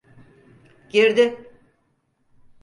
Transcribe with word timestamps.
Girdi. 0.89 1.47